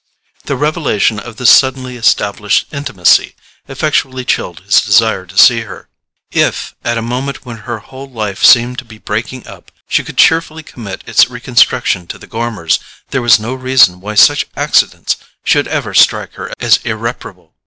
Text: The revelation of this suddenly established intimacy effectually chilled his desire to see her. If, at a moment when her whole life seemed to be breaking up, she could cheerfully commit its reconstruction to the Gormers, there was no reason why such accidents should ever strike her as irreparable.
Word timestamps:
The 0.45 0.55
revelation 0.55 1.19
of 1.19 1.35
this 1.35 1.51
suddenly 1.51 1.95
established 1.95 2.65
intimacy 2.73 3.35
effectually 3.67 4.25
chilled 4.25 4.61
his 4.61 4.81
desire 4.81 5.27
to 5.27 5.37
see 5.37 5.59
her. 5.59 5.89
If, 6.31 6.73
at 6.83 6.97
a 6.97 7.03
moment 7.03 7.45
when 7.45 7.57
her 7.69 7.77
whole 7.77 8.09
life 8.09 8.43
seemed 8.43 8.79
to 8.79 8.83
be 8.85 8.97
breaking 8.97 9.45
up, 9.45 9.71
she 9.87 10.03
could 10.03 10.17
cheerfully 10.17 10.63
commit 10.63 11.03
its 11.05 11.29
reconstruction 11.29 12.07
to 12.07 12.17
the 12.17 12.25
Gormers, 12.27 12.79
there 13.11 13.21
was 13.21 13.39
no 13.39 13.53
reason 13.53 14.01
why 14.01 14.15
such 14.15 14.47
accidents 14.55 15.17
should 15.43 15.67
ever 15.67 15.93
strike 15.93 16.33
her 16.33 16.51
as 16.59 16.77
irreparable. 16.77 17.53